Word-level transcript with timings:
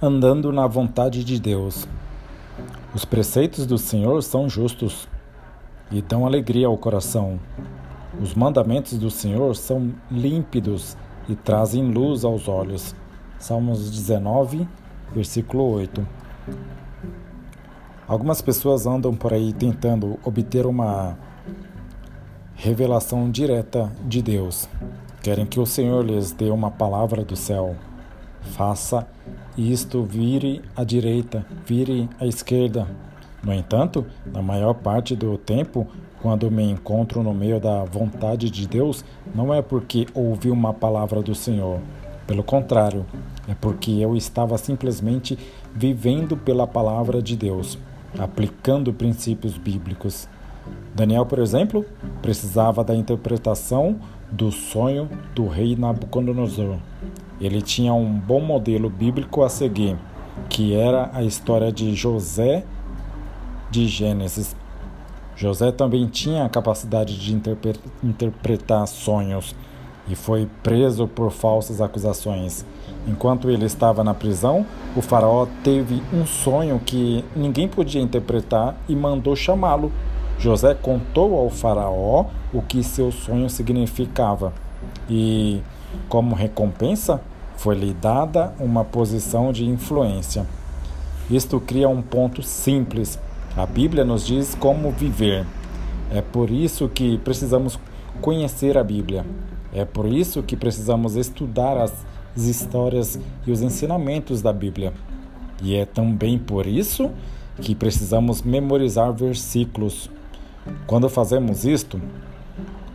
andando 0.00 0.52
na 0.52 0.66
vontade 0.66 1.24
de 1.24 1.40
Deus. 1.40 1.88
Os 2.94 3.04
preceitos 3.04 3.66
do 3.66 3.76
Senhor 3.76 4.22
são 4.22 4.48
justos 4.48 5.08
e 5.90 6.00
dão 6.00 6.24
alegria 6.24 6.68
ao 6.68 6.78
coração. 6.78 7.38
Os 8.20 8.32
mandamentos 8.34 8.96
do 8.96 9.10
Senhor 9.10 9.56
são 9.56 9.92
límpidos 10.10 10.96
e 11.28 11.34
trazem 11.34 11.90
luz 11.90 12.24
aos 12.24 12.46
olhos. 12.46 12.94
Salmos 13.38 13.90
19, 13.90 14.68
versículo 15.12 15.64
8. 15.72 16.06
Algumas 18.06 18.40
pessoas 18.40 18.86
andam 18.86 19.14
por 19.14 19.32
aí 19.32 19.52
tentando 19.52 20.18
obter 20.24 20.64
uma 20.64 21.18
revelação 22.54 23.30
direta 23.30 23.92
de 24.06 24.22
Deus. 24.22 24.68
Querem 25.22 25.44
que 25.44 25.60
o 25.60 25.66
Senhor 25.66 26.04
lhes 26.04 26.32
dê 26.32 26.50
uma 26.50 26.70
palavra 26.70 27.24
do 27.24 27.36
céu. 27.36 27.76
Faça 28.40 29.06
isto 29.58 30.04
vire 30.04 30.62
à 30.76 30.84
direita, 30.84 31.44
vire 31.66 32.08
à 32.20 32.24
esquerda. 32.24 32.86
No 33.42 33.52
entanto, 33.52 34.06
na 34.32 34.40
maior 34.40 34.72
parte 34.72 35.16
do 35.16 35.36
tempo, 35.36 35.84
quando 36.22 36.48
me 36.48 36.62
encontro 36.62 37.24
no 37.24 37.34
meio 37.34 37.58
da 37.58 37.84
vontade 37.84 38.50
de 38.50 38.68
Deus, 38.68 39.04
não 39.34 39.52
é 39.52 39.60
porque 39.60 40.06
ouvi 40.14 40.48
uma 40.48 40.72
palavra 40.72 41.20
do 41.20 41.34
Senhor. 41.34 41.80
Pelo 42.24 42.44
contrário, 42.44 43.04
é 43.48 43.54
porque 43.54 43.90
eu 43.90 44.14
estava 44.14 44.56
simplesmente 44.58 45.36
vivendo 45.74 46.36
pela 46.36 46.66
palavra 46.66 47.20
de 47.20 47.34
Deus, 47.34 47.76
aplicando 48.16 48.92
princípios 48.92 49.58
bíblicos. 49.58 50.28
Daniel, 50.94 51.26
por 51.26 51.40
exemplo, 51.40 51.84
precisava 52.22 52.84
da 52.84 52.94
interpretação 52.94 53.98
do 54.30 54.52
sonho 54.52 55.08
do 55.34 55.48
rei 55.48 55.74
Nabucodonosor. 55.74 56.76
Ele 57.40 57.62
tinha 57.62 57.92
um 57.92 58.12
bom 58.12 58.40
modelo 58.40 58.90
bíblico 58.90 59.42
a 59.42 59.48
seguir, 59.48 59.96
que 60.48 60.74
era 60.74 61.10
a 61.12 61.22
história 61.22 61.70
de 61.70 61.94
José 61.94 62.64
de 63.70 63.86
Gênesis. 63.86 64.56
José 65.36 65.70
também 65.70 66.06
tinha 66.06 66.44
a 66.44 66.48
capacidade 66.48 67.16
de 67.16 67.32
interpretar 68.02 68.86
sonhos 68.88 69.54
e 70.08 70.16
foi 70.16 70.48
preso 70.62 71.06
por 71.06 71.30
falsas 71.30 71.80
acusações. 71.80 72.64
Enquanto 73.06 73.48
ele 73.50 73.64
estava 73.64 74.02
na 74.02 74.14
prisão, 74.14 74.66
o 74.96 75.00
faraó 75.00 75.46
teve 75.62 76.02
um 76.12 76.26
sonho 76.26 76.80
que 76.84 77.24
ninguém 77.36 77.68
podia 77.68 78.00
interpretar 78.00 78.76
e 78.88 78.96
mandou 78.96 79.36
chamá-lo. 79.36 79.92
José 80.38 80.74
contou 80.74 81.36
ao 81.38 81.50
faraó 81.50 82.26
o 82.52 82.62
que 82.62 82.82
seu 82.82 83.12
sonho 83.12 83.48
significava. 83.48 84.52
E 85.08 85.62
como 86.08 86.34
recompensa, 86.34 87.20
foi-lhe 87.56 87.92
dada 87.92 88.54
uma 88.60 88.84
posição 88.84 89.52
de 89.52 89.64
influência. 89.64 90.46
Isto 91.30 91.60
cria 91.60 91.88
um 91.88 92.00
ponto 92.00 92.42
simples. 92.42 93.18
A 93.56 93.66
Bíblia 93.66 94.04
nos 94.04 94.26
diz 94.26 94.54
como 94.54 94.90
viver. 94.90 95.44
É 96.10 96.22
por 96.22 96.50
isso 96.50 96.88
que 96.88 97.18
precisamos 97.18 97.78
conhecer 98.20 98.78
a 98.78 98.84
Bíblia. 98.84 99.26
É 99.72 99.84
por 99.84 100.06
isso 100.06 100.42
que 100.42 100.56
precisamos 100.56 101.16
estudar 101.16 101.76
as 101.76 101.92
histórias 102.36 103.18
e 103.46 103.50
os 103.50 103.60
ensinamentos 103.60 104.40
da 104.40 104.52
Bíblia. 104.52 104.92
E 105.62 105.74
é 105.74 105.84
também 105.84 106.38
por 106.38 106.66
isso 106.66 107.10
que 107.60 107.74
precisamos 107.74 108.40
memorizar 108.40 109.12
versículos. 109.12 110.08
Quando 110.86 111.08
fazemos 111.08 111.64
isto, 111.64 112.00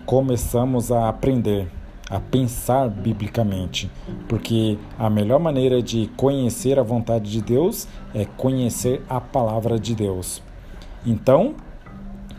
começamos 0.05 0.91
a 0.91 1.09
aprender 1.09 1.67
a 2.09 2.19
pensar 2.19 2.89
biblicamente, 2.89 3.89
porque 4.27 4.77
a 4.97 5.09
melhor 5.09 5.39
maneira 5.39 5.81
de 5.81 6.09
conhecer 6.17 6.77
a 6.77 6.83
vontade 6.83 7.31
de 7.31 7.41
Deus 7.41 7.87
é 8.13 8.25
conhecer 8.25 9.01
a 9.09 9.21
palavra 9.21 9.79
de 9.79 9.95
Deus. 9.95 10.41
Então, 11.05 11.55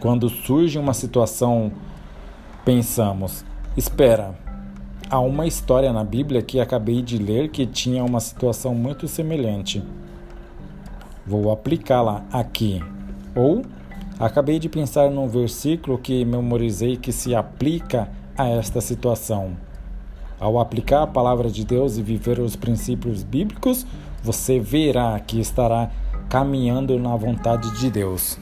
quando 0.00 0.28
surge 0.28 0.78
uma 0.78 0.94
situação, 0.94 1.72
pensamos: 2.64 3.44
espera, 3.76 4.34
há 5.10 5.18
uma 5.18 5.46
história 5.46 5.92
na 5.92 6.04
Bíblia 6.04 6.42
que 6.42 6.60
acabei 6.60 7.02
de 7.02 7.18
ler 7.18 7.48
que 7.48 7.66
tinha 7.66 8.04
uma 8.04 8.20
situação 8.20 8.74
muito 8.74 9.08
semelhante. 9.08 9.82
Vou 11.26 11.50
aplicá-la 11.50 12.22
aqui. 12.30 12.82
Ou 13.34 13.62
acabei 14.20 14.58
de 14.58 14.68
pensar 14.68 15.10
num 15.10 15.26
versículo 15.26 15.98
que 15.98 16.24
memorizei 16.24 16.96
que 16.96 17.10
se 17.10 17.34
aplica 17.34 18.02
a 18.02 18.23
esta 18.38 18.80
situação. 18.80 19.56
Ao 20.38 20.58
aplicar 20.58 21.02
a 21.02 21.06
palavra 21.06 21.50
de 21.50 21.64
Deus 21.64 21.96
e 21.96 22.02
viver 22.02 22.40
os 22.40 22.56
princípios 22.56 23.22
bíblicos, 23.22 23.86
você 24.22 24.58
verá 24.58 25.18
que 25.20 25.40
estará 25.40 25.90
caminhando 26.28 26.98
na 26.98 27.14
vontade 27.16 27.70
de 27.78 27.90
Deus. 27.90 28.38